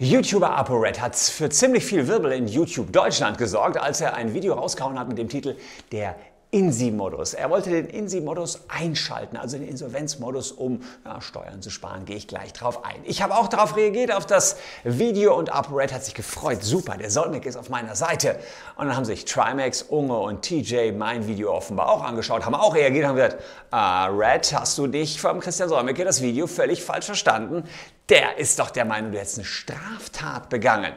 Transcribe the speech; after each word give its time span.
YouTuber 0.00 0.56
ApoRed 0.56 1.00
hat 1.00 1.16
für 1.16 1.50
ziemlich 1.50 1.84
viel 1.84 2.06
Wirbel 2.06 2.30
in 2.30 2.46
YouTube 2.46 2.92
Deutschland 2.92 3.36
gesorgt, 3.36 3.78
als 3.78 4.00
er 4.00 4.14
ein 4.14 4.32
Video 4.32 4.54
rausgehauen 4.54 4.96
hat 4.96 5.08
mit 5.08 5.18
dem 5.18 5.28
Titel 5.28 5.56
Der 5.90 6.14
INSI-Modus. 6.50 7.34
Er 7.34 7.50
wollte 7.50 7.70
den 7.70 7.86
INSI-Modus 7.86 8.60
einschalten, 8.68 9.36
also 9.36 9.58
den 9.58 9.68
Insolvenzmodus, 9.68 10.52
um 10.52 10.82
ja, 11.04 11.20
Steuern 11.20 11.60
zu 11.60 11.70
sparen. 11.70 12.06
Gehe 12.06 12.16
ich 12.16 12.26
gleich 12.26 12.52
drauf 12.54 12.84
ein. 12.84 12.96
Ich 13.04 13.22
habe 13.22 13.34
auch 13.34 13.48
darauf 13.48 13.76
reagiert, 13.76 14.12
auf 14.12 14.24
das 14.24 14.56
Video 14.82 15.36
und 15.36 15.52
ApoRed 15.52 15.92
hat 15.92 16.04
sich 16.04 16.14
gefreut. 16.14 16.62
Super, 16.62 16.96
der 16.96 17.10
Solmec 17.10 17.44
ist 17.44 17.56
auf 17.56 17.68
meiner 17.68 17.94
Seite. 17.94 18.38
Und 18.76 18.86
dann 18.86 18.96
haben 18.96 19.04
sich 19.04 19.26
Trimax, 19.26 19.82
Unge 19.82 20.18
und 20.18 20.42
TJ 20.42 20.92
mein 20.92 21.26
Video 21.26 21.52
offenbar 21.52 21.90
auch 21.90 22.02
angeschaut, 22.02 22.46
haben 22.46 22.54
auch 22.54 22.74
reagiert 22.74 23.08
und 23.08 23.16
gesagt, 23.16 23.42
ah, 23.70 24.06
Red, 24.06 24.52
hast 24.54 24.78
du 24.78 24.86
dich 24.86 25.20
vom 25.20 25.40
Christian 25.40 25.68
Solmecke 25.68 26.04
das 26.04 26.22
Video 26.22 26.46
völlig 26.46 26.82
falsch 26.82 27.06
verstanden? 27.06 27.64
der 28.08 28.38
ist 28.38 28.58
doch 28.58 28.70
der 28.70 28.84
Meinung, 28.84 29.12
du 29.12 29.18
hättest 29.18 29.38
eine 29.38 29.44
Straftat 29.44 30.48
begangen. 30.48 30.92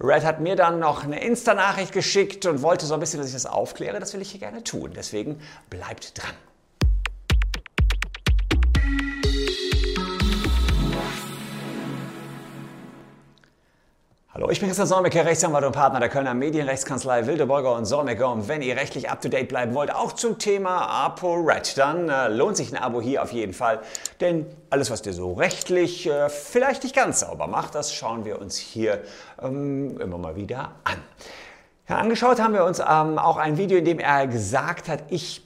Red 0.00 0.24
hat 0.24 0.40
mir 0.40 0.56
dann 0.56 0.78
noch 0.78 1.04
eine 1.04 1.22
Insta-Nachricht 1.22 1.92
geschickt 1.92 2.46
und 2.46 2.62
wollte 2.62 2.86
so 2.86 2.94
ein 2.94 3.00
bisschen, 3.00 3.20
dass 3.20 3.28
ich 3.28 3.34
das 3.34 3.46
aufkläre. 3.46 4.00
Das 4.00 4.12
will 4.14 4.22
ich 4.22 4.30
hier 4.30 4.40
gerne 4.40 4.64
tun. 4.64 4.92
Deswegen 4.94 5.40
bleibt 5.70 6.18
dran. 6.18 6.34
Hallo, 14.36 14.50
ich 14.50 14.58
bin 14.58 14.66
Christian 14.66 14.88
Solmecke, 14.88 15.24
Rechtsanwalt 15.24 15.64
und 15.64 15.70
Partner 15.70 16.00
der 16.00 16.08
Kölner 16.08 16.34
Medienrechtskanzlei 16.34 17.24
Wildeborger 17.28 17.72
und 17.76 17.84
Solmecke. 17.84 18.26
Und 18.26 18.48
wenn 18.48 18.62
ihr 18.62 18.74
rechtlich 18.74 19.08
up-to-date 19.08 19.46
bleiben 19.46 19.74
wollt, 19.74 19.94
auch 19.94 20.10
zum 20.12 20.40
Thema 20.40 20.88
ApoRed, 21.06 21.78
dann 21.78 22.08
äh, 22.08 22.26
lohnt 22.26 22.56
sich 22.56 22.72
ein 22.72 22.82
Abo 22.82 23.00
hier 23.00 23.22
auf 23.22 23.32
jeden 23.32 23.52
Fall. 23.52 23.78
Denn 24.20 24.46
alles, 24.70 24.90
was 24.90 25.02
der 25.02 25.12
so 25.12 25.34
rechtlich 25.34 26.08
äh, 26.08 26.28
vielleicht 26.28 26.82
nicht 26.82 26.96
ganz 26.96 27.20
sauber 27.20 27.46
macht, 27.46 27.76
das 27.76 27.94
schauen 27.94 28.24
wir 28.24 28.40
uns 28.40 28.56
hier 28.56 29.02
ähm, 29.40 30.00
immer 30.00 30.18
mal 30.18 30.34
wieder 30.34 30.72
an. 30.82 30.96
Ja, 31.88 31.98
angeschaut 31.98 32.40
haben 32.40 32.54
wir 32.54 32.64
uns 32.64 32.80
ähm, 32.80 33.20
auch 33.20 33.36
ein 33.36 33.56
Video, 33.56 33.78
in 33.78 33.84
dem 33.84 34.00
er 34.00 34.26
gesagt 34.26 34.88
hat, 34.88 35.04
ich 35.10 35.43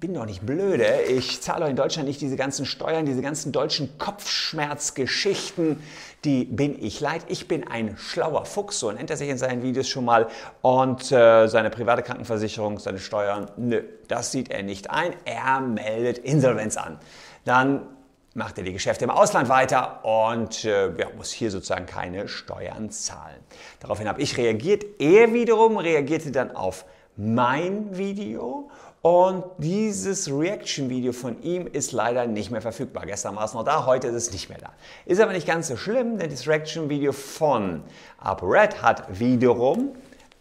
bin 0.00 0.14
doch 0.14 0.26
nicht 0.26 0.44
blöde. 0.44 1.02
Ich 1.02 1.40
zahle 1.40 1.64
euch 1.64 1.70
in 1.70 1.76
Deutschland 1.76 2.08
nicht 2.08 2.20
diese 2.20 2.36
ganzen 2.36 2.66
Steuern, 2.66 3.06
diese 3.06 3.22
ganzen 3.22 3.52
deutschen 3.52 3.98
Kopfschmerzgeschichten. 3.98 5.82
Die 6.24 6.44
bin 6.44 6.82
ich 6.82 7.00
leid. 7.00 7.22
Ich 7.28 7.48
bin 7.48 7.66
ein 7.66 7.96
schlauer 7.96 8.44
Fuchs, 8.44 8.78
so 8.78 8.90
nennt 8.90 9.10
er 9.10 9.16
sich 9.16 9.28
in 9.28 9.38
seinen 9.38 9.62
Videos 9.62 9.88
schon 9.88 10.04
mal. 10.04 10.28
Und 10.60 11.10
äh, 11.12 11.46
seine 11.46 11.70
private 11.70 12.02
Krankenversicherung, 12.02 12.78
seine 12.78 12.98
Steuern, 12.98 13.50
nö, 13.56 13.82
das 14.08 14.32
sieht 14.32 14.50
er 14.50 14.62
nicht 14.62 14.90
ein. 14.90 15.14
Er 15.24 15.60
meldet 15.60 16.18
Insolvenz 16.18 16.76
an. 16.76 16.98
Dann 17.44 17.86
macht 18.34 18.58
er 18.58 18.64
die 18.64 18.72
Geschäfte 18.72 19.04
im 19.04 19.10
Ausland 19.10 19.48
weiter 19.48 20.04
und 20.04 20.64
äh, 20.64 20.94
ja, 20.98 21.06
muss 21.16 21.32
hier 21.32 21.50
sozusagen 21.50 21.86
keine 21.86 22.28
Steuern 22.28 22.90
zahlen. 22.90 23.38
Daraufhin 23.80 24.08
habe 24.08 24.20
ich 24.20 24.36
reagiert. 24.36 24.84
Er 24.98 25.32
wiederum 25.32 25.78
reagierte 25.78 26.32
dann 26.32 26.54
auf 26.54 26.84
mein 27.16 27.96
Video 27.96 28.70
und 29.02 29.44
dieses 29.58 30.28
Reaction-Video 30.28 31.12
von 31.12 31.40
ihm 31.42 31.66
ist 31.66 31.92
leider 31.92 32.26
nicht 32.26 32.50
mehr 32.50 32.60
verfügbar. 32.60 33.06
Gestern 33.06 33.36
war 33.36 33.44
es 33.44 33.54
noch 33.54 33.64
da, 33.64 33.86
heute 33.86 34.08
ist 34.08 34.14
es 34.14 34.32
nicht 34.32 34.48
mehr 34.48 34.58
da. 34.58 34.72
Ist 35.04 35.20
aber 35.20 35.32
nicht 35.32 35.46
ganz 35.46 35.68
so 35.68 35.76
schlimm, 35.76 36.18
denn 36.18 36.30
das 36.30 36.46
Reaction-Video 36.46 37.12
von 37.12 37.82
ApoRed 38.18 38.82
hat 38.82 39.20
wiederum 39.20 39.94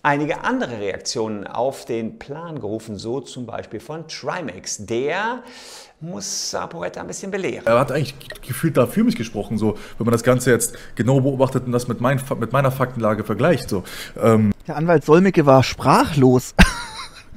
einige 0.06 0.44
andere 0.44 0.80
Reaktionen 0.80 1.48
auf 1.48 1.86
den 1.86 2.20
Plan 2.20 2.60
gerufen, 2.60 2.98
so 2.98 3.22
zum 3.22 3.46
Beispiel 3.46 3.80
von 3.80 4.08
Trimax. 4.08 4.86
Der 4.86 5.44
muss 6.00 6.54
ApoRed 6.54 6.98
ein 6.98 7.08
bisschen 7.08 7.32
belehren. 7.32 7.66
Er 7.66 7.80
hat 7.80 7.92
eigentlich 7.92 8.16
gefühlt 8.42 8.78
da 8.78 8.86
für 8.86 9.04
mich 9.04 9.16
gesprochen, 9.16 9.58
so, 9.58 9.78
wenn 9.98 10.06
man 10.06 10.12
das 10.12 10.24
Ganze 10.24 10.52
jetzt 10.52 10.78
genau 10.94 11.20
beobachtet 11.22 11.66
und 11.66 11.72
das 11.72 11.88
mit, 11.88 12.02
mein, 12.02 12.22
mit 12.40 12.52
meiner 12.54 12.72
Faktenlage 12.72 13.24
vergleicht. 13.24 13.70
So. 13.70 13.84
Ähm. 14.22 14.54
Der 14.68 14.76
Anwalt 14.76 15.04
Solmecke 15.04 15.46
war 15.46 15.64
sprachlos. 15.64 16.54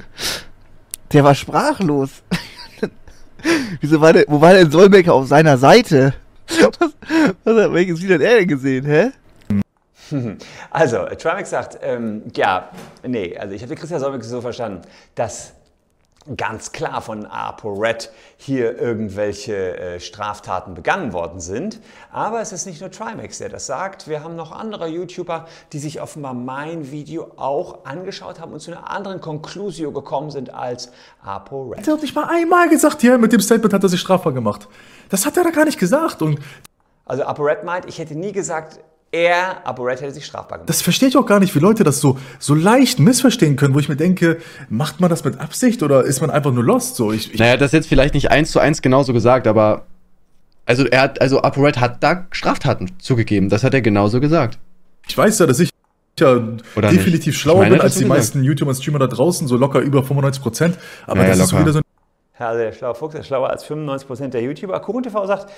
Der 1.12 1.24
war 1.24 1.34
sprachlos. 1.34 2.10
Wieso 3.80 4.00
war 4.00 4.12
der, 4.12 4.24
wo 4.28 4.42
war 4.42 4.52
denn 4.52 4.70
Solmecke 4.70 5.10
auf 5.10 5.26
seiner 5.26 5.56
Seite? 5.56 6.12
Was, 6.80 6.90
was, 7.44 7.72
welches 7.72 8.02
Video 8.02 8.14
hat 8.14 8.22
er 8.22 8.38
denn 8.38 8.48
gesehen, 8.48 8.84
hä? 8.86 9.10
Also, 10.70 11.04
Trimax 11.06 11.50
sagt, 11.50 11.78
ähm, 11.82 12.22
ja, 12.34 12.70
nee, 13.02 13.36
also 13.36 13.54
ich 13.54 13.62
habe 13.62 13.74
Christian 13.74 14.00
Solmecke 14.00 14.24
so 14.24 14.40
verstanden, 14.40 14.82
dass 15.14 15.52
ganz 16.36 16.72
klar 16.72 17.00
von 17.00 17.24
ApoRed 17.26 18.10
hier 18.36 18.78
irgendwelche 18.78 19.78
äh, 19.78 20.00
Straftaten 20.00 20.74
begangen 20.74 21.12
worden 21.12 21.40
sind. 21.40 21.80
Aber 22.12 22.40
es 22.40 22.52
ist 22.52 22.66
nicht 22.66 22.80
nur 22.80 22.90
Trimax, 22.90 23.38
der 23.38 23.48
das 23.48 23.66
sagt. 23.66 24.08
Wir 24.08 24.22
haben 24.22 24.36
noch 24.36 24.52
andere 24.52 24.88
YouTuber, 24.88 25.46
die 25.72 25.78
sich 25.78 26.00
offenbar 26.00 26.34
mein 26.34 26.90
Video 26.90 27.32
auch 27.36 27.84
angeschaut 27.84 28.40
haben 28.40 28.52
und 28.52 28.60
zu 28.60 28.72
einer 28.72 28.90
anderen 28.90 29.20
Konklusio 29.20 29.92
gekommen 29.92 30.30
sind 30.30 30.52
als 30.52 30.90
ApoRed. 31.24 31.86
Er 31.86 31.94
hat 31.94 32.02
nicht 32.02 32.14
mal 32.14 32.28
einmal 32.28 32.68
gesagt, 32.68 33.02
ja, 33.02 33.16
mit 33.16 33.32
dem 33.32 33.40
Statement 33.40 33.72
hat 33.72 33.82
er 33.82 33.88
sich 33.88 34.00
strafbar 34.00 34.32
gemacht. 34.32 34.68
Das 35.08 35.24
hat 35.24 35.36
er 35.36 35.44
da 35.44 35.50
gar 35.50 35.64
nicht 35.64 35.78
gesagt. 35.78 36.20
Und 36.20 36.40
also 37.06 37.22
ApoRed 37.24 37.64
meint, 37.64 37.86
ich 37.86 37.98
hätte 37.98 38.14
nie 38.14 38.32
gesagt, 38.32 38.80
er, 39.10 39.66
ApoRed 39.66 40.00
hätte 40.00 40.12
sich 40.12 40.26
strafbar 40.26 40.58
gemacht. 40.58 40.68
Das 40.68 40.82
verstehe 40.82 41.08
ich 41.08 41.16
auch 41.16 41.26
gar 41.26 41.40
nicht, 41.40 41.54
wie 41.54 41.58
Leute 41.58 41.84
das 41.84 42.00
so, 42.00 42.18
so 42.38 42.54
leicht 42.54 42.98
missverstehen 42.98 43.56
können, 43.56 43.74
wo 43.74 43.78
ich 43.78 43.88
mir 43.88 43.96
denke, 43.96 44.38
macht 44.68 45.00
man 45.00 45.08
das 45.08 45.24
mit 45.24 45.40
Absicht 45.40 45.82
oder 45.82 46.04
ist 46.04 46.20
man 46.20 46.30
einfach 46.30 46.52
nur 46.52 46.64
lost? 46.64 46.96
So, 46.96 47.12
ich, 47.12 47.32
ich 47.32 47.40
naja, 47.40 47.56
das 47.56 47.68
ist 47.68 47.72
jetzt 47.72 47.88
vielleicht 47.88 48.14
nicht 48.14 48.30
eins 48.30 48.50
zu 48.50 48.60
eins 48.60 48.82
genauso 48.82 49.12
gesagt, 49.12 49.46
aber 49.46 49.86
also 50.66 50.84
er 50.84 51.00
hat, 51.00 51.20
also 51.22 51.40
ApoRed 51.40 51.80
hat 51.80 52.02
da 52.02 52.26
Straftaten 52.30 52.92
zugegeben. 52.98 53.48
Das 53.48 53.64
hat 53.64 53.72
er 53.72 53.80
genauso 53.80 54.20
gesagt. 54.20 54.58
Ich 55.08 55.16
weiß 55.16 55.38
ja, 55.38 55.46
dass 55.46 55.60
ich 55.60 55.70
ja 56.18 56.32
Oder 56.76 56.90
definitiv 56.90 57.28
nicht? 57.28 57.38
schlauer 57.38 57.60
meine, 57.60 57.76
bin 57.76 57.80
als 57.80 57.94
die 57.94 58.00
gesagt. 58.00 58.18
meisten 58.18 58.44
YouTuber 58.44 58.70
und 58.70 58.74
Streamer 58.74 58.98
da 58.98 59.06
draußen, 59.06 59.48
so 59.48 59.56
locker 59.56 59.80
über 59.80 60.02
95 60.02 60.42
Prozent. 60.42 60.78
Aber 61.06 61.22
ja, 61.22 61.28
das 61.28 61.38
ja, 61.38 61.44
ist 61.44 61.58
wieder 61.58 61.72
so. 61.72 61.80
Ja, 62.38 62.48
also 62.48 62.60
der 62.60 62.72
schlaue 62.72 62.94
Fuchs 62.94 63.14
ist 63.14 63.26
schlauer 63.26 63.48
als 63.48 63.64
95 63.64 64.06
Prozent 64.06 64.34
der 64.34 64.42
YouTuber. 64.42 64.78
Kuchen 64.80 65.02
TV 65.02 65.26
sagt, 65.26 65.50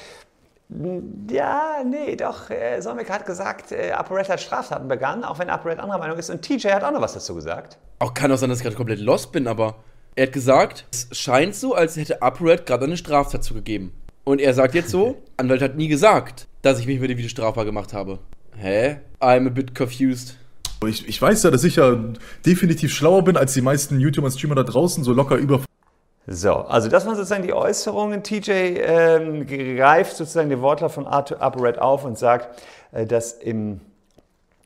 ja, 1.31 1.83
nee, 1.85 2.17
doch. 2.17 2.49
Äh, 2.51 2.81
Somek 2.81 3.11
hat 3.11 3.27
gesagt, 3.27 3.73
äh, 3.73 3.91
ApoRed 3.91 4.29
hat 4.29 4.41
Straftaten 4.41 4.89
begangen, 4.89 5.25
auch 5.25 5.39
wenn 5.39 5.51
ApoRed 5.51 5.81
anderer 5.81 5.99
Meinung 5.99 6.17
ist. 6.17 6.31
Und 6.31 6.43
TJ 6.43 6.69
hat 6.69 6.85
auch 6.85 6.93
noch 6.93 7.01
was 7.01 7.15
dazu 7.15 7.35
gesagt. 7.35 7.79
Auch 7.99 8.15
kann 8.15 8.31
auch 8.31 8.37
sein, 8.37 8.49
dass 8.49 8.59
ich 8.59 8.65
gerade 8.65 8.77
komplett 8.77 9.01
lost 9.01 9.33
bin, 9.33 9.49
aber 9.49 9.77
er 10.15 10.27
hat 10.27 10.33
gesagt, 10.33 10.87
es 10.93 11.09
scheint 11.13 11.55
so, 11.55 11.75
als 11.75 11.97
hätte 11.97 12.23
ApoRed 12.23 12.67
gerade 12.67 12.85
eine 12.85 12.97
Straftat 12.97 13.43
zugegeben. 13.43 13.93
Und 14.25 14.41
er 14.41 14.55
sagt 14.55 14.75
jetzt 14.75 14.91
so, 14.91 15.17
Anwalt 15.37 15.63
hat 15.63 15.77
nie 15.77 15.89
gesagt, 15.89 16.47
dass 16.63 16.79
ich 16.79 16.87
mich 16.87 17.01
mit 17.01 17.11
dem 17.11 17.19
Video 17.19 17.31
strafbar 17.31 17.65
gemacht 17.65 17.93
habe. 17.93 18.21
Hä? 18.57 19.01
I'm 19.21 19.47
a 19.47 19.51
bit 19.51 19.77
confused. 19.77 20.37
Ich, 20.87 21.07
ich 21.09 21.21
weiß 21.21 21.43
ja, 21.43 21.51
dass 21.51 21.65
ich 21.65 21.77
ja 21.77 21.99
definitiv 22.47 22.95
schlauer 22.95 23.25
bin 23.25 23.37
als 23.37 23.55
die 23.55 23.61
meisten 23.61 24.01
YouTuber 24.01 24.27
und 24.27 24.33
Streamer 24.33 24.55
da 24.55 24.63
draußen, 24.63 25.05
so 25.05 25.13
locker 25.13 25.37
über 25.37 25.61
so, 26.33 26.55
also 26.55 26.89
das 26.89 27.07
waren 27.07 27.17
sozusagen 27.17 27.43
die 27.43 27.53
Äußerungen. 27.53 28.23
TJ 28.23 28.53
ähm, 28.53 29.47
greift 29.49 30.17
sozusagen 30.17 30.49
den 30.49 30.63
Wortlaut 30.63 30.93
von 30.93 31.09
ApoRed 31.09 31.81
auf 31.81 32.05
und 32.05 32.17
sagt, 32.17 32.63
äh, 32.93 33.05
dass 33.05 33.33
in 33.33 33.81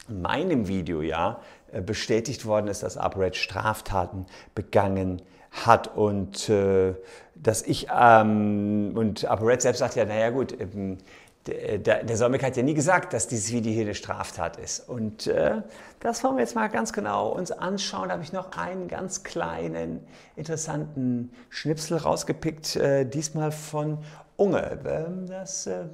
meinem 0.06 0.68
Video 0.68 1.00
ja 1.00 1.40
äh, 1.72 1.80
bestätigt 1.80 2.44
worden 2.44 2.68
ist, 2.68 2.82
dass 2.82 2.98
ApoRed 2.98 3.34
Straftaten 3.34 4.26
begangen 4.54 5.22
hat 5.52 5.96
und 5.96 6.50
äh, 6.50 6.96
dass 7.34 7.62
ich 7.62 7.86
ähm, 7.98 8.92
und 8.94 9.24
ApoRed 9.24 9.62
selbst 9.62 9.78
sagt 9.78 9.96
ja, 9.96 10.04
naja 10.04 10.28
gut, 10.28 10.54
ähm, 10.60 10.98
der, 11.46 12.04
der 12.04 12.16
Solmecke 12.16 12.46
hat 12.46 12.56
ja 12.56 12.62
nie 12.62 12.74
gesagt, 12.74 13.12
dass 13.12 13.28
dieses 13.28 13.52
Video 13.52 13.72
hier 13.72 13.82
eine 13.82 13.94
Straftat 13.94 14.56
ist. 14.56 14.88
Und 14.88 15.26
äh, 15.26 15.62
das 16.00 16.24
wollen 16.24 16.36
wir 16.36 16.40
jetzt 16.40 16.54
mal 16.54 16.68
ganz 16.68 16.92
genau 16.92 17.28
uns 17.28 17.50
anschauen. 17.50 18.08
Da 18.08 18.14
habe 18.14 18.22
ich 18.22 18.32
noch 18.32 18.52
einen 18.56 18.88
ganz 18.88 19.22
kleinen, 19.24 20.00
interessanten 20.36 21.30
Schnipsel 21.50 21.98
rausgepickt, 21.98 22.76
äh, 22.76 23.04
diesmal 23.04 23.52
von 23.52 23.98
Unge. 24.36 24.78
Ähm, 24.86 25.26
das, 25.26 25.66
äh, 25.66 25.84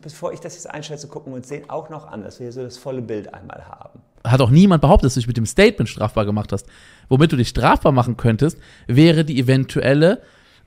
bevor 0.00 0.32
ich 0.32 0.40
das 0.40 0.54
jetzt 0.54 0.70
einschätze, 0.70 1.08
gucken 1.08 1.32
wir 1.32 1.36
uns 1.36 1.48
den 1.48 1.68
auch 1.68 1.90
noch 1.90 2.06
an, 2.06 2.22
dass 2.22 2.38
wir 2.38 2.44
hier 2.44 2.52
so 2.52 2.62
das 2.62 2.78
volle 2.78 3.02
Bild 3.02 3.34
einmal 3.34 3.66
haben. 3.68 4.00
Hat 4.24 4.40
auch 4.40 4.50
niemand 4.50 4.82
behauptet, 4.82 5.06
dass 5.06 5.14
du 5.14 5.20
dich 5.20 5.26
mit 5.26 5.36
dem 5.36 5.46
Statement 5.46 5.88
strafbar 5.88 6.24
gemacht 6.24 6.52
hast. 6.52 6.66
Womit 7.08 7.32
du 7.32 7.36
dich 7.36 7.48
strafbar 7.48 7.92
machen 7.92 8.16
könntest, 8.16 8.58
wäre 8.86 9.24
die 9.24 9.40
eventuelle 9.40 10.20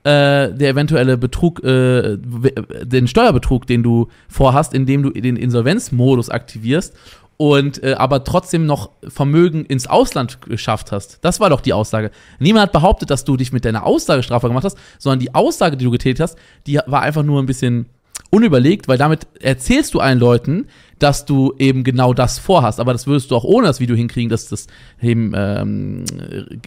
äh, 0.04 0.54
der 0.54 0.70
eventuelle 0.70 1.18
Betrug, 1.18 1.64
äh, 1.64 2.18
den 2.18 3.08
Steuerbetrug, 3.08 3.68
den 3.68 3.84
du 3.84 4.08
vorhast, 4.28 4.74
indem 4.74 5.04
du 5.04 5.10
den 5.12 5.38
Insolvenzmodus 5.38 6.30
aktivierst 6.30 6.94
und 7.38 7.84
äh, 7.84 7.94
aber 7.94 8.24
trotzdem 8.24 8.66
noch 8.66 8.92
Vermögen 9.08 9.66
ins 9.66 9.88
Ausland 9.88 10.42
geschafft 10.42 10.92
hast. 10.92 11.20
Das 11.22 11.40
war 11.40 11.50
doch 11.50 11.62
die 11.62 11.74
Aussage. 11.74 12.12
Niemand 12.40 12.64
hat 12.64 12.72
behauptet, 12.72 13.10
dass 13.10 13.24
du 13.24 13.38
dich 13.38 13.52
mit 13.52 13.66
deiner 13.66 13.86
Aussage 13.86 14.24
strafbar 14.24 14.50
gemacht 14.50 14.66
hast, 14.66 14.78
sondern 15.00 15.20
die 15.20 15.34
Aussage, 15.34 15.78
die 15.78 15.86
du 15.86 15.92
getätigt 15.92 16.20
hast, 16.20 16.38
die 16.68 16.80
war 16.86 17.02
einfach 17.02 17.24
nur 17.24 17.42
ein 17.42 17.46
bisschen 17.46 17.88
unüberlegt, 18.30 18.88
weil 18.88 18.98
damit 18.98 19.28
erzählst 19.40 19.94
du 19.94 20.00
allen 20.00 20.20
Leuten, 20.20 20.68
dass 21.00 21.26
du 21.26 21.54
eben 21.60 21.84
genau 21.84 22.14
das 22.14 22.40
vorhast. 22.40 22.80
Aber 22.80 22.92
das 22.92 23.08
würdest 23.08 23.32
du 23.32 23.36
auch 23.36 23.44
ohne 23.44 23.68
das 23.68 23.80
Video 23.80 23.96
hinkriegen, 23.96 24.30
dass 24.30 24.48
das 24.48 24.68
eben 25.02 25.34
ähm, 25.36 26.06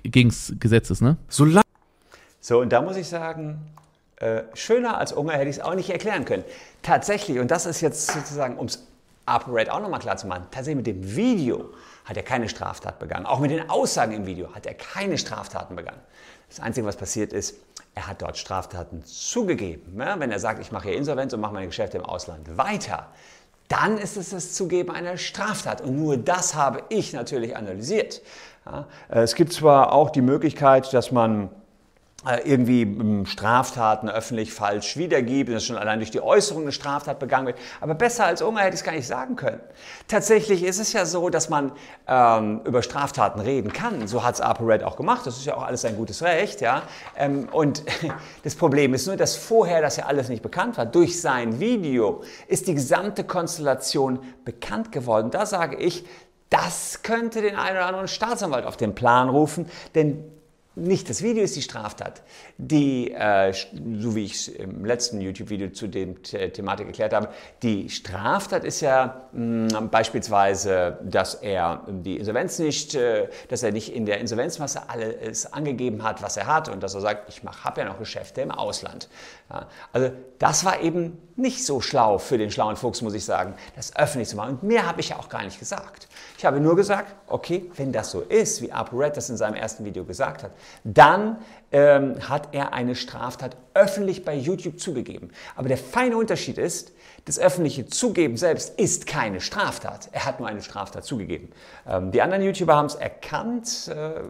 gegen 0.03 0.29
das 0.29 0.55
Gesetz 0.61 0.91
ist, 0.91 1.03
ne? 1.03 1.17
Solange 1.29 1.65
so, 2.47 2.61
und 2.61 2.73
da 2.73 2.81
muss 2.81 2.97
ich 2.97 3.09
sagen, 3.09 3.59
äh, 4.21 4.43
schöner 4.55 4.99
als 4.99 5.13
Unger 5.13 5.33
hätte 5.33 5.51
ich 5.51 5.57
es 5.57 5.61
auch 5.61 5.75
nicht 5.75 5.91
erklären 5.91 6.25
können. 6.25 6.45
Tatsächlich, 6.81 7.41
und 7.41 7.51
das 7.51 7.67
ist 7.67 7.81
jetzt 7.81 8.07
sozusagen, 8.07 8.57
um 8.57 8.67
es 8.67 8.87
ApoRed 9.25 9.69
auch 9.69 9.81
nochmal 9.81 9.99
klar 9.99 10.17
zu 10.17 10.29
machen, 10.29 10.47
tatsächlich 10.53 10.77
mit 10.77 10.87
dem 10.87 11.17
Video 11.17 11.71
hat 12.05 12.17
er 12.17 12.23
keine 12.23 12.49
Straftat 12.49 13.01
begangen. 13.01 13.27
Auch 13.27 13.41
mit 13.41 13.51
den 13.51 13.69
Aussagen 13.69 14.13
im 14.13 14.27
Video 14.27 14.55
hat 14.55 14.65
er 14.65 14.75
keine 14.75 15.19
Straftaten 15.19 15.75
begangen. 15.75 15.99
Das 16.49 16.61
Einzige, 16.61 16.87
was 16.87 16.95
passiert 16.95 17.33
ist, 17.33 17.57
er 17.97 18.07
hat 18.07 18.23
dort 18.23 18.39
Straftaten 18.39 19.03
zugegeben. 19.03 19.99
Ja, 19.99 20.21
wenn 20.21 20.31
er 20.31 20.39
sagt, 20.39 20.61
ich 20.61 20.71
mache 20.71 20.91
hier 20.91 20.97
Insolvenz 20.97 21.33
und 21.33 21.41
mache 21.41 21.53
meine 21.53 21.67
Geschäfte 21.67 21.99
im 21.99 22.05
Ausland 22.05 22.57
weiter, 22.57 23.09
dann 23.67 23.99
ist 23.99 24.17
es 24.17 24.31
das 24.31 24.53
Zugeben 24.53 24.93
einer 24.93 25.17
Straftat. 25.17 25.81
Und 25.81 25.97
nur 25.97 26.17
das 26.17 26.55
habe 26.55 26.85
ich 26.91 27.13
natürlich 27.13 27.57
analysiert. 27.57 28.23
Ja, 28.65 28.87
es 29.09 29.35
gibt 29.35 29.53
zwar 29.53 29.93
auch 29.93 30.11
die 30.11 30.23
Möglichkeit, 30.23 30.95
dass 30.95 31.11
man 31.11 31.47
äh, 31.47 31.49
irgendwie 32.45 32.83
ähm, 32.83 33.25
Straftaten 33.27 34.09
öffentlich 34.09 34.53
falsch 34.53 34.97
wiedergibt, 34.97 35.53
dass 35.53 35.65
schon 35.65 35.77
allein 35.77 36.01
durch 36.01 36.11
die 36.11 36.21
Äußerung 36.21 36.63
eine 36.63 36.73
Straftat 36.73 37.21
begangen 37.21 37.47
wird. 37.47 37.59
Aber 37.81 37.95
besser 37.95 38.27
als 38.27 38.43
Unger 38.43 38.61
hätte 38.61 38.75
ich 38.75 38.81
es 38.81 38.85
gar 38.85 38.93
nicht 38.93 39.07
sagen 39.07 39.37
können. 39.37 39.61
Tatsächlich 40.09 40.65
ist 40.65 40.81
es 40.81 40.93
ja 40.93 41.05
so, 41.05 41.29
dass 41.29 41.49
man 41.49 41.73
ähm, 42.09 42.63
über 42.65 42.83
Straftaten 42.83 43.41
reden 43.41 43.73
kann. 43.73 44.09
So 44.09 44.25
hat 44.25 44.37
es 44.37 44.41
ApoRed 44.41 44.83
auch 44.83 44.97
gemacht. 44.97 45.27
Das 45.27 45.37
ist 45.37 45.47
ja 45.47 45.57
auch 45.57 45.63
alles 45.63 45.85
ein 45.85 45.97
gutes 45.97 46.23
Recht. 46.23 46.61
Ja? 46.61 46.83
Ähm, 47.17 47.49
und 47.53 47.85
das 48.43 48.57
Problem 48.57 48.95
ist 48.95 49.07
nur, 49.07 49.17
dass 49.17 49.37
vorher 49.37 49.81
das 49.81 49.97
ja 49.97 50.07
alles 50.07 50.29
nicht 50.29 50.43
bekannt 50.43 50.79
war. 50.79 50.87
Durch 50.87 51.21
sein 51.21 51.61
Video 51.61 52.23
ist 52.49 52.67
die 52.67 52.75
gesamte 52.75 53.23
Konstellation 53.23 54.19
bekannt 54.45 54.91
geworden. 54.91 55.31
Da 55.31 55.47
sage 55.47 55.77
ich, 55.77 56.05
das 56.51 57.03
könnte 57.03 57.43
den 57.43 57.57
einen 57.57 57.77
oder 57.77 57.87
anderen 57.87 58.09
Staatsanwalt 58.09 58.65
auf 58.65 58.77
den 58.77 58.95
Plan 58.95 59.29
rufen, 59.29 59.69
denn 59.95 60.25
nicht 60.77 61.09
das 61.09 61.23
Video 61.23 61.43
ist 61.43 61.57
die 61.57 61.63
Straftat. 61.63 62.23
Die, 62.59 63.11
äh, 63.11 63.53
so 63.53 64.15
wie 64.15 64.25
ich 64.25 64.35
es 64.35 64.49
im 64.49 64.85
letzten 64.85 65.23
YouTube-Video 65.23 65.71
zu 65.71 65.89
der 65.89 66.53
Thematik 66.53 66.87
erklärt 66.87 67.15
habe, 67.15 67.29
die 67.63 67.89
Straftat 67.89 68.63
ist 68.63 68.83
ja 68.83 69.23
mh, 69.33 69.81
mm, 69.81 69.91
beispielsweise, 69.91 70.99
dass 71.03 71.35
er 71.35 71.83
die 71.89 72.19
Insolvenz 72.19 72.59
nicht, 72.59 72.95
äh, 72.95 73.29
dass 73.49 73.63
er 73.63 73.73
nicht 73.73 73.95
in 73.95 74.05
der 74.05 74.21
Insolvenzmasse 74.21 74.89
alles 74.89 75.51
angegeben 75.51 76.03
hat, 76.03 76.23
was 76.23 76.37
er 76.37 76.47
hat 76.47 76.69
und 76.69 76.83
dass 76.83 76.95
er 76.95 77.01
sagt, 77.01 77.31
ich 77.31 77.43
habe 77.43 77.81
ja 77.81 77.87
noch 77.87 77.99
Geschäfte 77.99 78.43
im 78.43 78.51
Ausland. 78.51 79.09
Ja, 79.51 79.69
also 79.93 80.11
das 80.39 80.65
war 80.67 80.81
eben 80.81 81.17
nicht 81.37 81.65
so 81.65 81.81
schlau 81.81 82.19
für 82.19 82.37
den 82.37 82.51
schlauen 82.51 82.77
Fuchs, 82.77 83.01
muss 83.01 83.15
ich 83.15 83.25
sagen, 83.25 83.55
das 83.77 83.95
öffentlich 83.97 84.29
zu 84.29 84.37
machen. 84.37 84.51
Und 84.51 84.63
mehr 84.63 84.87
habe 84.87 85.01
ich 85.01 85.11
ja 85.11 85.19
auch 85.19 85.29
gar 85.29 85.43
nicht 85.43 85.59
gesagt. 85.59 86.09
Ich 86.37 86.45
habe 86.45 86.61
nur 86.61 86.77
gesagt, 86.77 87.15
okay, 87.29 87.71
wenn 87.77 87.93
das 87.93 88.11
so 88.11 88.21
ist, 88.21 88.61
wie 88.63 88.73
ApoRed 88.73 89.17
das 89.17 89.31
in 89.31 89.37
seinem 89.37 89.55
ersten 89.55 89.85
Video 89.85 90.05
gesagt 90.05 90.43
hat, 90.43 90.51
dann 90.85 91.39
ähm, 91.73 92.29
hat 92.29 92.49
er 92.53 92.73
eine 92.73 92.95
Straftat 92.95 93.57
öffentlich 93.75 94.25
bei 94.25 94.35
YouTube 94.35 94.81
zugegeben. 94.81 95.31
Aber 95.57 95.69
der 95.69 95.79
feine 95.79 96.17
Unterschied 96.17 96.59
ist, 96.59 96.93
das 97.27 97.41
öffentliche 97.41 97.87
Zugeben 97.87 98.37
selbst 98.37 98.79
ist 98.79 99.07
keine 99.07 99.41
Straftat. 99.41 100.09
Er 100.13 100.27
hat 100.27 100.39
nur 100.39 100.49
eine 100.49 100.63
Straftat 100.63 101.05
zugegeben. 101.05 101.51
Ähm, 101.87 102.13
die 102.13 102.23
anderen 102.23 102.43
YouTuber 102.45 102.77
haben 102.77 102.87
es 102.87 102.95
erkannt. 102.95 103.89
Äh, 103.89 104.21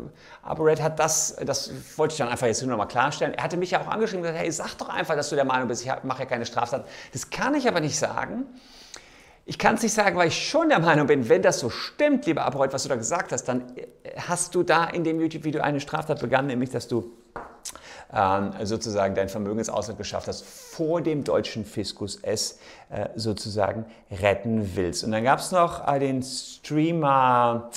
ApoRed 0.43 0.83
hat 0.83 0.99
das, 0.99 1.37
das 1.44 1.71
wollte 1.97 2.12
ich 2.12 2.19
dann 2.19 2.29
einfach 2.29 2.47
jetzt 2.47 2.62
nur 2.62 2.71
noch 2.71 2.79
mal 2.79 2.87
klarstellen. 2.87 3.35
Er 3.35 3.44
hatte 3.44 3.59
mich 3.59 3.73
ja 3.73 3.83
auch 3.83 3.88
angeschrieben 3.88 4.25
und 4.25 4.33
gesagt, 4.33 4.43
hey, 4.43 4.50
sag 4.50 4.75
doch 4.79 4.88
einfach, 4.88 5.15
dass 5.15 5.29
du 5.29 5.37
der 5.37 5.44
Meinung 5.44 5.69
bist, 5.69 5.85
ich 5.85 5.93
mache 6.05 6.21
ja 6.21 6.27
keine 6.27 6.47
Straftat. 6.47 6.88
Das 7.12 7.29
kann 7.29 7.55
ich 7.55 7.69
aber 7.69 7.81
nicht 7.81 7.99
sagen. 7.99 8.47
Ich 9.48 9.58
kann 9.58 9.76
es 9.76 9.82
nicht 9.84 9.93
sagen, 9.93 10.16
weil 10.16 10.26
ich 10.26 10.48
schon 10.48 10.70
der 10.70 10.81
Meinung 10.81 11.06
bin, 11.06 11.28
wenn 11.28 11.40
das 11.40 11.60
so 11.60 11.70
stimmt, 11.70 12.26
lieber 12.26 12.44
Aperold, 12.44 12.72
was 12.72 12.82
du 12.82 12.88
da 12.88 12.96
gesagt 12.96 13.31
hast, 13.31 13.44
dann 13.44 13.76
äh, 13.76 13.87
hast 14.16 14.56
du 14.56 14.64
da 14.64 14.87
in 14.87 15.04
dem 15.04 15.20
YouTube-Video 15.20 15.62
eine 15.62 15.78
Straftat 15.78 16.20
begangen, 16.20 16.48
nämlich 16.48 16.70
dass 16.70 16.88
du 16.88 17.12
ähm, 18.12 18.50
sozusagen 18.64 19.14
dein 19.14 19.28
Vermögensausland 19.28 19.98
geschafft 19.98 20.26
hast, 20.26 20.44
vor 20.44 21.00
dem 21.00 21.22
deutschen 21.22 21.64
Fiskus 21.64 22.19
es 22.22 22.58
äh, 22.90 23.08
sozusagen 23.14 23.87
retten 24.10 24.75
willst. 24.75 25.04
Und 25.04 25.12
dann 25.12 25.22
gab 25.22 25.38
es 25.38 25.52
noch 25.52 25.87
äh, 25.87 26.00
den 26.00 26.25
Streamer 26.25 27.70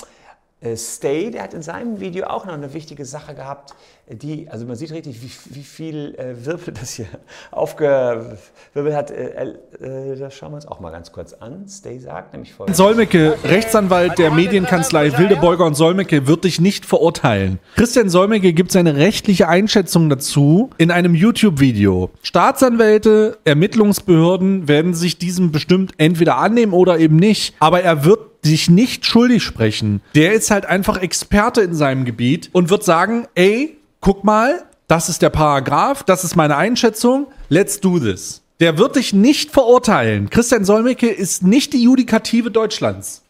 Stay, 0.76 1.30
der 1.30 1.44
hat 1.44 1.54
in 1.54 1.62
seinem 1.62 2.00
Video 2.00 2.26
auch 2.26 2.44
noch 2.44 2.52
eine 2.52 2.74
wichtige 2.74 3.06
Sache 3.06 3.34
gehabt, 3.34 3.74
die, 4.12 4.48
also 4.48 4.66
man 4.66 4.74
sieht 4.74 4.90
richtig, 4.90 5.22
wie, 5.22 5.54
wie 5.54 5.62
viel 5.62 6.14
äh, 6.16 6.44
Wirbel 6.44 6.74
das 6.74 6.94
hier 6.94 7.06
aufgewirbelt 7.52 8.94
hat. 8.94 9.10
Äh, 9.10 9.54
äh, 9.80 10.16
das 10.18 10.34
schauen 10.34 10.50
wir 10.52 10.56
uns 10.56 10.66
auch 10.66 10.80
mal 10.80 10.90
ganz 10.90 11.12
kurz 11.12 11.32
an. 11.32 11.66
Stay 11.68 11.98
sagt 11.98 12.32
nämlich 12.32 12.52
folgendes. 12.52 12.76
Solmecke, 12.76 13.36
Rechtsanwalt 13.44 14.18
der 14.18 14.32
Medienkanzlei 14.32 15.16
Wildebeuger 15.16 15.64
und 15.64 15.74
Solmecke, 15.74 16.26
wird 16.26 16.44
dich 16.44 16.60
nicht 16.60 16.86
verurteilen. 16.86 17.60
Christian 17.76 18.08
Solmecke 18.08 18.52
gibt 18.52 18.72
seine 18.72 18.96
rechtliche 18.96 19.48
Einschätzung 19.48 20.08
dazu 20.08 20.70
in 20.76 20.90
einem 20.90 21.14
YouTube-Video. 21.14 22.10
Staatsanwälte, 22.22 23.38
Ermittlungsbehörden 23.44 24.66
werden 24.66 24.94
sich 24.94 25.18
diesem 25.18 25.52
bestimmt 25.52 25.92
entweder 25.98 26.38
annehmen 26.38 26.72
oder 26.72 26.98
eben 26.98 27.16
nicht. 27.16 27.54
Aber 27.60 27.82
er 27.82 28.04
wird 28.04 28.29
sich 28.42 28.70
nicht 28.70 29.06
schuldig 29.06 29.42
sprechen. 29.42 30.00
Der 30.14 30.32
ist 30.32 30.50
halt 30.50 30.66
einfach 30.66 31.00
Experte 31.00 31.60
in 31.60 31.74
seinem 31.74 32.04
Gebiet 32.04 32.50
und 32.52 32.70
wird 32.70 32.84
sagen, 32.84 33.26
ey, 33.34 33.76
guck 34.00 34.24
mal, 34.24 34.64
das 34.88 35.08
ist 35.08 35.22
der 35.22 35.30
Paragraph, 35.30 36.02
das 36.02 36.24
ist 36.24 36.36
meine 36.36 36.56
Einschätzung, 36.56 37.26
let's 37.48 37.80
do 37.80 37.98
this. 37.98 38.42
Der 38.60 38.76
wird 38.76 38.96
dich 38.96 39.12
nicht 39.12 39.52
verurteilen. 39.52 40.28
Christian 40.28 40.64
Solmecke 40.64 41.08
ist 41.08 41.42
nicht 41.42 41.72
die 41.72 41.82
Judikative 41.82 42.50
Deutschlands. 42.50 43.22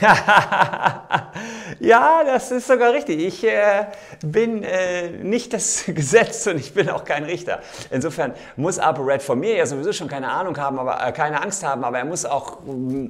ja, 1.80 2.22
das 2.24 2.50
ist 2.50 2.66
sogar 2.66 2.92
richtig. 2.92 3.20
Ich 3.20 3.44
äh, 3.44 3.86
bin 4.24 4.62
äh, 4.62 5.10
nicht 5.10 5.52
das 5.52 5.84
Gesetz 5.86 6.46
und 6.46 6.58
ich 6.58 6.74
bin 6.74 6.88
auch 6.90 7.04
kein 7.04 7.24
Richter. 7.24 7.60
Insofern 7.90 8.34
muss 8.56 8.78
ApoRed 8.78 9.22
von 9.22 9.38
mir 9.38 9.56
ja 9.56 9.66
sowieso 9.66 9.92
schon 9.92 10.08
keine 10.08 10.30
Ahnung 10.30 10.56
haben, 10.58 10.78
aber 10.78 11.06
äh, 11.06 11.12
keine 11.12 11.42
Angst 11.42 11.62
haben, 11.64 11.84
aber 11.84 11.98
er 11.98 12.04
muss 12.04 12.24
auch 12.24 12.60
mm, 12.64 13.06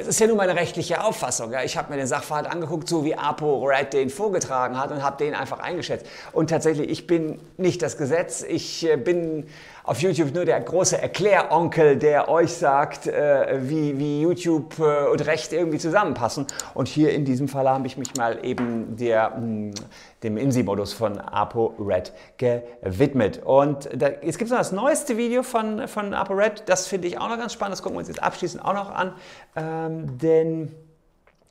es 0.00 0.08
ist 0.08 0.20
ja 0.20 0.26
nur 0.26 0.36
meine 0.36 0.54
rechtliche 0.56 1.02
Auffassung. 1.02 1.52
Ja. 1.52 1.62
Ich 1.62 1.76
habe 1.76 1.90
mir 1.92 1.98
den 1.98 2.06
Sachverhalt 2.06 2.46
angeguckt, 2.46 2.88
so 2.88 3.04
wie 3.04 3.14
Apo 3.14 3.64
Red 3.64 3.92
den 3.92 4.10
vorgetragen 4.10 4.78
hat 4.78 4.90
und 4.90 5.02
habe 5.02 5.22
den 5.22 5.34
einfach 5.34 5.60
eingeschätzt. 5.60 6.06
Und 6.32 6.50
tatsächlich, 6.50 6.88
ich 6.90 7.06
bin 7.06 7.40
nicht 7.56 7.82
das 7.82 7.96
Gesetz. 7.96 8.42
Ich 8.42 8.88
äh, 8.88 8.96
bin 8.96 9.46
auf 9.84 10.00
YouTube 10.00 10.34
nur 10.34 10.46
der 10.46 10.60
große 10.60 11.00
Erkläronkel, 11.00 11.96
der 11.96 12.28
euch 12.28 12.54
sagt, 12.54 13.06
äh, 13.06 13.58
wie, 13.68 13.98
wie 13.98 14.22
YouTube 14.22 14.78
äh, 14.78 15.06
und 15.08 15.26
Recht 15.26 15.52
irgendwie 15.52 15.78
zusammenpassen. 15.78 16.46
Und 16.72 16.88
hier 16.88 17.12
in 17.12 17.24
diesem 17.24 17.48
Fall 17.48 17.68
habe 17.68 17.86
ich 17.86 17.98
mich 17.98 18.16
mal 18.16 18.44
eben 18.44 18.96
der, 18.96 19.30
mh, 19.30 19.36
hm, 19.36 19.74
dem 20.22 20.38
IMSI-Modus 20.38 20.94
von 20.94 21.18
ApoRed 21.18 22.12
gewidmet. 22.38 23.42
Und 23.44 23.90
da, 23.94 24.08
jetzt 24.22 24.38
gibt 24.38 24.44
es 24.44 24.50
noch 24.50 24.58
das 24.58 24.72
neueste 24.72 25.18
Video 25.18 25.42
von, 25.42 25.86
von 25.86 26.14
ApoRed, 26.14 26.62
das 26.66 26.86
finde 26.86 27.08
ich 27.08 27.18
auch 27.18 27.28
noch 27.28 27.36
ganz 27.36 27.52
spannend, 27.52 27.74
das 27.74 27.82
gucken 27.82 27.96
wir 27.96 28.00
uns 28.00 28.08
jetzt 28.08 28.22
abschließend 28.22 28.64
auch 28.64 28.72
noch 28.72 28.90
an, 28.90 29.12
ähm, 29.56 30.18
denn 30.18 30.74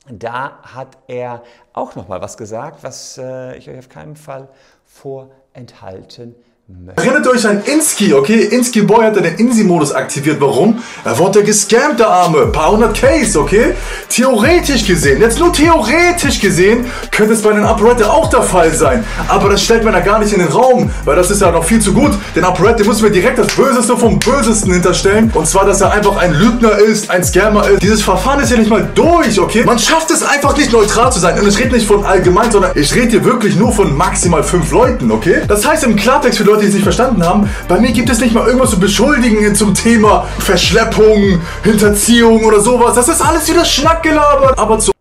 da 0.09 0.61
hat 0.61 0.97
er 1.07 1.43
auch 1.71 1.95
noch 1.95 2.07
mal 2.07 2.21
was 2.21 2.37
gesagt, 2.37 2.83
was 2.83 3.17
äh, 3.17 3.55
ich 3.57 3.69
euch 3.69 3.79
auf 3.79 3.89
keinen 3.89 4.15
Fall 4.15 4.49
vorenthalten 4.85 6.35
will. 6.67 6.93
Erinnert 6.95 7.27
euch 7.27 7.45
an 7.47 7.61
Inski, 7.65 8.13
okay? 8.13 8.43
Inski 8.43 8.81
Boy 8.81 9.03
hat 9.05 9.15
den 9.15 9.25
Insi-Modus 9.25 9.91
aktiviert. 9.93 10.39
Warum? 10.39 10.81
Er 11.03 11.17
wurde 11.17 11.43
gescammt, 11.43 11.99
der 11.99 12.07
Arme. 12.07 12.47
Paar 12.47 12.71
hundert 12.71 12.99
Case, 12.99 13.39
okay? 13.39 13.73
Theoretisch 14.09 14.85
gesehen, 14.85 15.21
jetzt 15.21 15.39
nur 15.39 15.51
theoretisch 15.51 16.39
gesehen, 16.39 16.85
könnte 17.11 17.33
es 17.33 17.41
bei 17.41 17.51
den 17.51 17.65
Operator 17.65 18.11
auch 18.11 18.29
der 18.29 18.43
Fall 18.43 18.73
sein. 18.73 19.03
Aber 19.27 19.49
das 19.49 19.63
stellt 19.63 19.83
man 19.83 19.93
da 19.93 19.99
gar 19.99 20.19
nicht 20.19 20.33
in 20.33 20.39
den 20.39 20.49
Raum, 20.49 20.91
weil 21.05 21.15
das 21.15 21.31
ist 21.31 21.41
ja 21.41 21.51
noch 21.51 21.63
viel 21.63 21.79
zu 21.79 21.93
gut. 21.93 22.11
Den 22.35 22.45
Operator 22.45 22.85
muss 22.85 23.01
mir 23.01 23.11
direkt 23.11 23.39
das 23.39 23.47
Böseste 23.47 23.97
vom 23.97 24.19
Bösesten 24.19 24.71
hinterstellen. 24.71 25.31
Und 25.33 25.47
zwar, 25.47 25.65
dass 25.65 25.81
er 25.81 25.91
einfach 25.91 26.17
ein 26.17 26.33
Lügner 26.33 26.77
ist, 26.77 27.09
ein 27.09 27.23
Scammer 27.23 27.67
ist. 27.67 27.81
Dieses 27.81 28.01
Verfahren 28.01 28.39
ist 28.39 28.51
ja 28.51 28.57
nicht 28.57 28.69
mal 28.69 28.87
durch, 28.93 29.39
okay? 29.39 29.63
Man 29.65 29.79
schafft 29.79 30.11
es 30.11 30.23
einfach 30.23 30.55
nicht 30.55 30.71
neutral 30.71 31.11
zu 31.11 31.19
sein. 31.19 31.39
Und 31.39 31.47
ich 31.47 31.59
rede 31.59 31.73
nicht 31.73 31.87
von 31.87 32.05
allgemein, 32.05 32.51
sondern 32.51 32.71
ich 32.75 32.93
rede 32.93 33.09
hier 33.09 33.25
wirklich 33.25 33.55
nur 33.55 33.71
von 33.71 33.95
maximal 33.95 34.43
fünf 34.43 34.71
Leuten, 34.71 35.11
okay? 35.11 35.41
Das 35.47 35.65
heißt 35.65 35.83
im 35.83 35.95
Klartext 35.95 36.37
für 36.37 36.43
Leute, 36.43 36.52
die 36.57 36.67
es 36.67 36.73
nicht 36.73 36.83
verstanden 36.83 37.23
haben, 37.25 37.49
bei 37.67 37.79
mir 37.79 37.91
gibt 37.91 38.09
es 38.09 38.19
nicht 38.19 38.33
mal 38.33 38.45
irgendwas 38.45 38.71
zu 38.71 38.79
beschuldigen 38.79 39.55
zum 39.55 39.73
Thema 39.73 40.27
Verschleppung, 40.39 41.41
Hinterziehung 41.63 42.43
oder 42.43 42.59
sowas. 42.59 42.95
Das 42.95 43.07
ist 43.07 43.21
alles 43.21 43.49
wieder 43.49 43.65
Schnackgelabert. 43.65 44.57
Aber 44.57 44.79
zu 44.79 44.93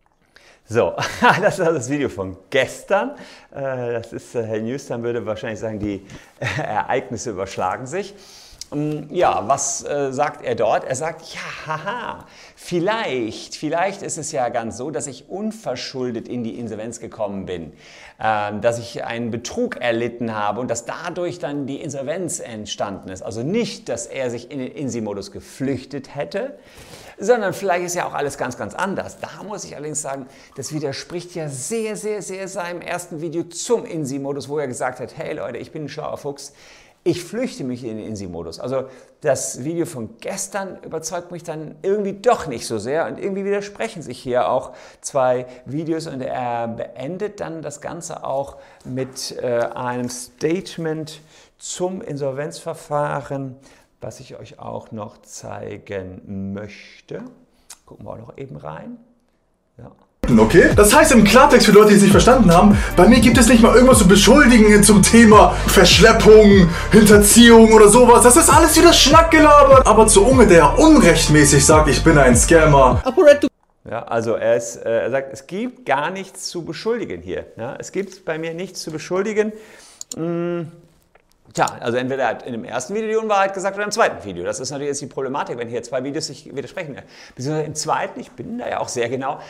so, 0.73 0.95
das 1.43 1.59
ist 1.59 1.67
das 1.67 1.91
Video 1.91 2.09
von 2.09 2.37
gestern. 2.49 3.11
Äh, 3.55 3.93
das 3.93 4.13
ist, 4.13 4.35
äh, 4.35 4.43
Herr 4.43 4.61
Newstime 4.61 5.03
würde 5.03 5.27
wahrscheinlich 5.27 5.61
sagen, 5.61 5.79
die 5.79 6.07
Ereignisse 6.57 7.31
überschlagen 7.31 7.87
sich. 7.87 8.15
Mm, 8.73 9.13
ja, 9.15 9.47
was 9.49 9.85
äh, 9.85 10.13
sagt 10.13 10.45
er 10.45 10.55
dort? 10.55 10.85
Er 10.85 10.97
sagt, 10.97 11.35
ja, 11.35 11.67
haha, 11.67 12.27
vielleicht, 12.57 13.55
vielleicht 13.55 14.03
ist 14.03 14.17
es 14.17 14.33
ja 14.33 14.49
ganz 14.49 14.79
so, 14.79 14.91
dass 14.91 15.07
ich 15.07 15.29
unverschuldet 15.29 16.27
in 16.27 16.43
die 16.43 16.59
Insolvenz 16.59 16.99
gekommen 16.99 17.45
bin, 17.45 17.73
äh, 18.19 18.59
dass 18.61 18.79
ich 18.79 19.05
einen 19.05 19.31
Betrug 19.31 19.77
erlitten 19.77 20.35
habe 20.35 20.61
und 20.61 20.71
dass 20.71 20.87
dadurch 20.87 21.39
dann 21.39 21.67
die 21.67 21.83
Insolvenz 21.83 22.41
entstanden 22.41 23.11
ist. 23.11 23.23
Also 23.23 23.43
nicht, 23.43 23.91
dass 23.91 24.07
er 24.07 24.31
sich 24.31 24.51
in 24.51 24.59
den 24.59 24.73
Insi-Modus 24.73 25.33
geflüchtet 25.33 26.15
hätte, 26.15 26.59
sondern 27.19 27.53
vielleicht 27.53 27.85
ist 27.85 27.95
ja 27.95 28.07
auch 28.07 28.15
alles 28.15 28.39
ganz, 28.39 28.57
ganz 28.57 28.75
anders. 28.75 29.19
Da 29.21 29.43
muss 29.43 29.65
ich 29.65 29.77
allerdings 29.77 30.01
sagen, 30.01 30.27
das 30.57 30.73
widerspricht 30.73 31.35
ja 31.35 31.49
sehr, 31.49 31.95
sehr, 31.97 32.23
sehr 32.23 32.49
seinem 32.49 32.81
ersten 32.81 33.21
Video 33.21 33.45
zum 33.45 33.85
Insi-Modus, 33.85 34.49
wo 34.49 34.59
er 34.59 34.67
gesagt 34.67 34.99
hat, 34.99 35.17
hey 35.17 35.35
Leute, 35.35 35.59
ich 35.59 35.73
bin 35.73 35.85
ein 35.85 35.89
schlauer 35.89 36.17
Fuchs, 36.17 36.55
Ich 37.05 37.25
flüchte 37.25 37.65
mich 37.65 37.83
in 37.83 37.97
den 37.97 38.07
INSI-Modus. 38.07 38.61
Also 38.61 38.85
das 39.23 39.65
Video 39.65 39.87
von 39.87 40.19
gestern 40.21 40.79
überzeugt 40.85 41.33
mich 41.33 41.43
dann 41.43 41.75
irgendwie 41.83 42.13
doch 42.13 42.47
nicht 42.47 42.65
so 42.65 42.79
sehr 42.79 43.07
und 43.07 43.19
irgendwie 43.19 43.45
widersprechen 43.45 44.03
sich 44.03 44.21
hier 44.21 44.49
auch 44.49 44.73
zwei 45.01 45.47
Videos 45.65 46.07
und 46.07 46.21
er 46.21 46.69
beendet 46.69 47.41
dann 47.41 47.61
das 47.61 47.81
Ganze 47.81 48.25
auch 48.25 48.59
mit 48.85 49.37
äh, 49.37 49.69
einem 49.75 50.09
Statement 50.09 51.21
zum 51.59 52.03
Insolvenzverfahren, 52.03 53.57
was 54.01 54.21
ich 54.21 54.37
euch 54.37 54.61
auch 54.61 54.93
noch 54.93 55.21
zeigen 55.23 56.53
möchte. 56.53 57.25
Gucken 57.85 58.07
wir 58.07 58.13
auch 58.13 58.19
noch 58.19 58.39
eben 58.39 58.57
rein. 58.57 58.99
Ja. 59.77 59.91
Okay? 60.39 60.71
Das 60.77 60.95
heißt 60.95 61.13
im 61.13 61.25
Klartext 61.25 61.67
für 61.67 61.73
Leute, 61.73 61.91
die 61.91 61.97
es 61.97 62.03
nicht 62.03 62.13
verstanden 62.13 62.53
haben, 62.53 62.79
bei 62.97 63.09
mir 63.09 63.21
gibt 63.21 63.39
es 63.39 63.49
nicht 63.49 63.63
mal 63.63 63.75
irgendwas 63.75 63.99
zu 63.99 64.09
beschuldigen 64.09 64.83
zum 64.83 65.03
Thema 65.03 65.55
Verschleppung, 65.67 66.69
Hinterziehung 66.91 67.73
oder 67.73 67.89
sowas. 67.89 68.23
Das 68.23 68.37
ist 68.37 68.49
alles 68.49 68.77
wieder 68.77 68.93
Schnackgelabert. 68.93 69.87
Aber 69.87 70.07
zu 70.07 70.25
Unge, 70.25 70.47
der 70.47 70.79
unrechtmäßig 70.79 71.65
sagt, 71.65 71.89
ich 71.89 72.03
bin 72.05 72.19
ein 72.19 72.37
Scammer. 72.37 73.03
Ja, 73.89 74.05
also 74.05 74.35
er, 74.35 74.57
ist, 74.57 74.77
äh, 74.77 75.03
er 75.03 75.11
sagt, 75.11 75.33
es 75.33 75.47
gibt 75.49 75.85
gar 75.85 76.11
nichts 76.11 76.47
zu 76.47 76.65
beschuldigen 76.65 77.21
hier. 77.21 77.47
Ja? 77.57 77.75
Es 77.79 77.91
gibt 77.91 78.25
bei 78.25 78.39
mir 78.39 78.55
nichts 78.55 78.81
zu 78.81 78.93
beschuldigen. 78.93 79.53
Hm. 80.15 80.71
Tja, 81.53 81.67
also 81.81 81.99
entweder 81.99 82.23
er 82.23 82.29
hat 82.29 82.47
in 82.47 82.53
dem 82.53 82.65
ersten 82.65 82.95
Video 82.95 83.09
die 83.11 83.17
Unwahrheit 83.17 83.53
gesagt 83.53 83.77
oder 83.77 83.85
im 83.85 83.91
zweiten 83.91 84.25
Video. 84.25 84.45
Das 84.45 84.61
ist 84.61 84.71
natürlich 84.71 84.89
jetzt 84.89 85.03
die 85.03 85.07
Problematik, 85.07 85.59
wenn 85.59 85.69
hier 85.69 85.83
zwei 85.83 86.03
Videos 86.03 86.29
sich 86.29 86.55
widersprechen. 86.55 86.97
Beziehungsweise 87.35 87.67
im 87.67 87.75
zweiten, 87.75 88.21
ich 88.21 88.31
bin 88.31 88.59
da 88.59 88.69
ja 88.69 88.81
auch 88.81 88.89
sehr 88.89 89.09
genau, 89.11 89.41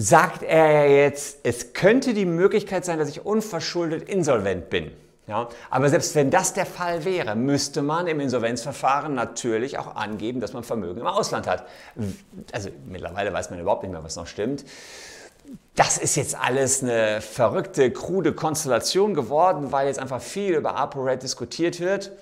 sagt 0.00 0.44
er 0.44 0.84
ja 0.84 1.02
jetzt, 1.02 1.40
es 1.42 1.72
könnte 1.72 2.14
die 2.14 2.24
Möglichkeit 2.24 2.84
sein, 2.84 3.00
dass 3.00 3.08
ich 3.08 3.26
unverschuldet 3.26 4.08
insolvent 4.08 4.70
bin. 4.70 4.92
Ja, 5.26 5.48
aber 5.68 5.90
selbst 5.90 6.14
wenn 6.14 6.30
das 6.30 6.54
der 6.54 6.64
Fall 6.64 7.04
wäre, 7.04 7.34
müsste 7.34 7.82
man 7.82 8.06
im 8.06 8.18
Insolvenzverfahren 8.18 9.14
natürlich 9.14 9.76
auch 9.76 9.94
angeben, 9.96 10.40
dass 10.40 10.54
man 10.54 10.62
Vermögen 10.62 11.00
im 11.00 11.06
Ausland 11.06 11.46
hat. 11.46 11.66
Also 12.52 12.70
mittlerweile 12.86 13.30
weiß 13.32 13.50
man 13.50 13.58
überhaupt 13.58 13.82
nicht 13.82 13.92
mehr, 13.92 14.02
was 14.02 14.16
noch 14.16 14.26
stimmt. 14.26 14.64
Das 15.74 15.98
ist 15.98 16.16
jetzt 16.16 16.34
alles 16.34 16.82
eine 16.82 17.20
verrückte, 17.20 17.90
krude 17.90 18.32
Konstellation 18.32 19.12
geworden, 19.12 19.70
weil 19.72 19.88
jetzt 19.88 19.98
einfach 19.98 20.22
viel 20.22 20.54
über 20.54 20.76
ApoRed 20.76 21.22
diskutiert 21.22 21.80
wird. 21.80 22.12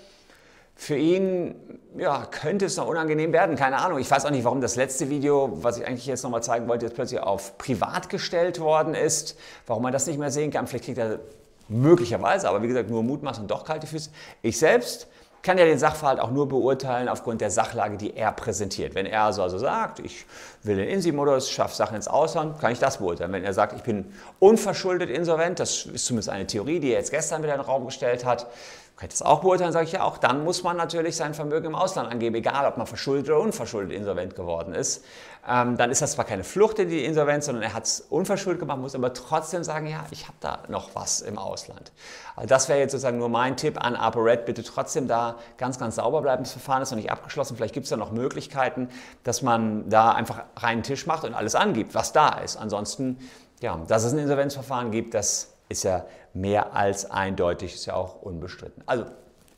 Für 0.78 0.97
ihn 0.97 1.54
ja, 1.97 2.26
könnte 2.26 2.66
es 2.66 2.76
noch 2.76 2.87
unangenehm 2.87 3.33
werden, 3.33 3.56
keine 3.56 3.78
Ahnung. 3.78 3.99
Ich 3.99 4.11
weiß 4.11 4.26
auch 4.26 4.30
nicht, 4.30 4.45
warum 4.45 4.61
das 4.61 4.76
letzte 4.76 5.09
Video, 5.09 5.50
was 5.62 5.78
ich 5.78 5.87
eigentlich 5.87 6.06
jetzt 6.06 6.23
nochmal 6.23 6.42
zeigen 6.42 6.68
wollte, 6.68 6.85
jetzt 6.85 6.95
plötzlich 6.95 7.21
auf 7.21 7.56
privat 7.56 8.11
gestellt 8.11 8.61
worden 8.61 8.95
ist. 8.95 9.38
Warum 9.66 9.83
man 9.83 9.92
das 9.92 10.06
nicht 10.06 10.18
mehr 10.18 10.30
sehen 10.30 10.50
kann. 10.50 10.66
Vielleicht 10.66 10.85
kriegt 10.85 10.99
er 10.99 11.21
möglicherweise, 11.68 12.49
aber 12.49 12.62
wie 12.62 12.68
gesagt, 12.68 12.90
nur 12.90 13.02
Mutmaß 13.02 13.38
und 13.38 13.50
doch 13.50 13.64
kalte 13.64 13.87
Füße. 13.87 14.11
Ich 14.42 14.59
selbst 14.59 15.09
kann 15.42 15.59
ja 15.59 15.64
den 15.64 15.78
Sachverhalt 15.78 16.18
auch 16.18 16.30
nur 16.30 16.49
beurteilen 16.49 17.09
aufgrund 17.09 17.40
der 17.40 17.50
Sachlage, 17.50 17.97
die 17.97 18.16
er 18.16 18.33
präsentiert. 18.33 18.95
Wenn 18.95 19.06
er 19.06 19.23
also, 19.23 19.42
also 19.42 19.59
sagt, 19.59 20.00
ich 20.00 20.26
will 20.64 20.76
den 20.76 20.88
Insi-Modus, 20.88 21.50
schaffe 21.50 21.75
Sachen 21.75 21.95
ins 21.95 22.09
Ausland, 22.09 22.59
kann 22.61 22.73
ich 22.73 22.80
das 22.80 22.99
beurteilen. 22.99 23.33
Wenn 23.33 23.45
er 23.45 23.54
sagt, 23.54 23.73
ich 23.76 23.83
bin 23.83 24.12
unverschuldet 24.40 25.09
insolvent, 25.09 25.61
das 25.61 25.87
ist 25.87 26.06
zumindest 26.06 26.30
eine 26.30 26.47
Theorie, 26.47 26.80
die 26.80 26.90
er 26.90 26.99
jetzt 26.99 27.12
gestern 27.12 27.42
wieder 27.45 27.54
in 27.54 27.61
den 27.61 27.66
Raum 27.66 27.87
gestellt 27.87 28.25
hat, 28.25 28.49
kann 28.97 29.09
ich 29.09 29.12
das 29.12 29.23
auch 29.23 29.41
beurteilen, 29.41 29.73
sage 29.73 29.85
ich 29.85 29.93
ja 29.93 30.05
auch, 30.05 30.17
dann 30.17 30.43
muss 30.43 30.62
man 30.62 30.79
natürlich 30.79 31.17
sein 31.17 31.35
Vermögen 31.35 31.67
im 31.67 31.75
Ausland 31.75 32.11
angeben, 32.11 32.35
egal 32.35 32.67
ob 32.67 32.79
man 32.79 32.87
verschuldet 32.87 33.29
oder 33.29 33.41
unverschuldet 33.41 33.93
insolvent 33.93 34.35
geworden 34.35 34.73
ist. 34.73 35.05
Ähm, 35.47 35.76
dann 35.76 35.91
ist 35.91 36.00
das 36.00 36.12
zwar 36.12 36.25
keine 36.25 36.45
Flucht 36.45 36.79
in 36.79 36.88
die 36.88 37.05
Insolvenz, 37.05 37.45
sondern 37.45 37.62
er 37.62 37.75
hat 37.75 37.85
es 37.85 38.00
unverschuldet 38.00 38.59
gemacht, 38.59 38.79
muss 38.79 38.95
aber 38.95 39.12
trotzdem 39.12 39.65
sagen, 39.65 39.87
ja, 39.87 40.07
ich 40.11 40.25
habe 40.25 40.38
da 40.41 40.61
noch 40.69 40.95
was 40.95 41.21
im 41.21 41.37
Ausland. 41.37 41.93
Also 42.37 42.49
das 42.49 42.71
wäre 42.71 42.79
jetzt 42.79 42.93
sozusagen 42.93 43.19
nur 43.19 43.29
mein 43.29 43.59
Tipp 43.59 43.79
an 43.85 43.97
ApoRed, 43.97 44.47
bitte 44.47 44.65
trotzdem 44.65 45.09
da 45.09 45.37
ganz, 45.59 45.79
ganz 45.79 45.97
sauber 45.97 46.23
bleiben. 46.23 46.45
Das 46.45 46.53
Verfahren 46.53 46.81
ist 46.81 46.91
noch 46.91 46.97
nicht 46.97 47.12
abgeschlossen, 47.12 47.55
vielleicht 47.55 47.75
gibt 47.75 47.85
es 47.85 47.91
da 47.91 47.99
noch 47.99 48.12
Möglichkeiten, 48.12 48.88
dass 49.25 49.43
man 49.43 49.91
da 49.91 50.12
einfach 50.12 50.45
reinen 50.57 50.83
Tisch 50.83 51.07
macht 51.07 51.25
und 51.25 51.35
alles 51.35 51.55
angibt, 51.55 51.95
was 51.95 52.12
da 52.12 52.31
ist. 52.38 52.57
Ansonsten, 52.57 53.19
ja, 53.61 53.79
dass 53.88 54.05
es 54.05 54.15
ein 54.15 54.19
Insolvenzverfahren 54.21 54.91
gibt, 54.91 55.12
das 55.12 55.56
ist 55.69 55.85
ja 55.85 56.07
mehr 56.35 56.75
als 56.75 57.11
eindeutig, 57.11 57.75
ist 57.75 57.87
ja 57.87 57.95
auch 57.95 58.23
unbestritten. 58.23 58.83
Also, 58.87 59.07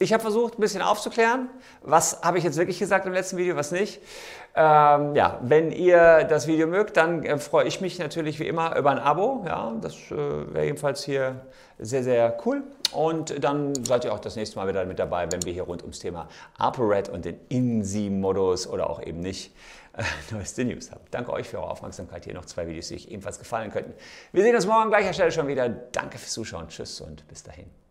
ich 0.00 0.12
habe 0.12 0.22
versucht, 0.22 0.58
ein 0.58 0.60
bisschen 0.60 0.80
aufzuklären, 0.80 1.48
was 1.82 2.22
habe 2.22 2.38
ich 2.38 2.44
jetzt 2.44 2.56
wirklich 2.56 2.78
gesagt 2.78 3.04
im 3.06 3.12
letzten 3.12 3.36
Video, 3.36 3.56
was 3.56 3.72
nicht. 3.72 4.00
Ähm, 4.54 5.14
ja, 5.16 5.38
wenn 5.42 5.72
ihr 5.72 6.24
das 6.24 6.46
Video 6.46 6.68
mögt, 6.68 6.96
dann 6.96 7.24
äh, 7.24 7.38
freue 7.38 7.66
ich 7.66 7.80
mich 7.80 7.98
natürlich 7.98 8.38
wie 8.38 8.46
immer 8.46 8.76
über 8.76 8.90
ein 8.90 8.98
Abo. 8.98 9.44
Ja, 9.46 9.74
das 9.80 9.94
äh, 10.10 10.16
wäre 10.52 10.64
jedenfalls 10.66 11.04
hier 11.04 11.40
sehr, 11.78 12.04
sehr 12.04 12.38
cool. 12.46 12.62
Und 12.92 13.42
dann 13.44 13.72
seid 13.84 14.04
ihr 14.04 14.14
auch 14.14 14.20
das 14.20 14.36
nächste 14.36 14.58
Mal 14.58 14.68
wieder 14.68 14.84
mit 14.84 14.98
dabei, 14.98 15.30
wenn 15.30 15.44
wir 15.44 15.52
hier 15.52 15.64
rund 15.64 15.82
ums 15.82 15.98
Thema 15.98 16.28
ApoRed 16.56 17.08
und 17.08 17.24
den 17.24 17.38
INSI-Modus 17.48 18.68
oder 18.68 18.88
auch 18.88 19.02
eben 19.02 19.20
nicht 19.20 19.52
neueste 20.30 20.64
News 20.64 20.90
haben. 20.90 21.04
Danke 21.10 21.32
euch 21.32 21.48
für 21.48 21.58
eure 21.58 21.70
Aufmerksamkeit. 21.70 22.24
Hier 22.24 22.34
noch 22.34 22.44
zwei 22.44 22.66
Videos, 22.66 22.88
die 22.88 22.94
euch 22.94 23.08
ebenfalls 23.08 23.38
gefallen 23.38 23.70
könnten. 23.70 23.94
Wir 24.32 24.42
sehen 24.42 24.54
uns 24.54 24.66
morgen 24.66 24.82
an 24.82 24.88
gleicher 24.90 25.12
Stelle 25.12 25.32
schon 25.32 25.48
wieder. 25.48 25.68
Danke 25.68 26.18
fürs 26.18 26.32
Zuschauen. 26.32 26.68
Tschüss 26.68 27.00
und 27.00 27.26
bis 27.28 27.42
dahin. 27.42 27.87